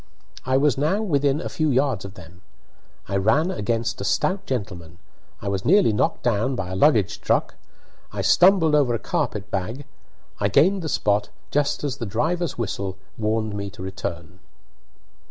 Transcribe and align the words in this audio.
I 0.47 0.57
was 0.57 0.79
now 0.79 1.03
within 1.03 1.39
a 1.39 1.47
few 1.47 1.69
yards 1.69 2.05
of 2.05 2.15
them. 2.15 2.41
I 3.07 3.17
ran 3.17 3.51
against 3.51 4.01
a 4.01 4.03
stout 4.03 4.47
gentleman, 4.47 4.97
I 5.43 5.47
was 5.47 5.63
nearly 5.63 5.93
knocked 5.93 6.23
down 6.23 6.55
by 6.55 6.71
a 6.71 6.75
luggage 6.75 7.21
truck, 7.21 7.53
I 8.11 8.23
stumbled 8.23 8.73
over 8.73 8.95
a 8.95 8.97
carpet 8.97 9.51
bag; 9.51 9.85
I 10.39 10.47
gained 10.47 10.81
the 10.81 10.89
spot 10.89 11.29
just 11.51 11.83
as 11.83 11.97
the 11.97 12.07
driver's 12.07 12.57
whistle 12.57 12.97
warned 13.15 13.53
me 13.53 13.69
to 13.69 13.83
return. 13.83 14.39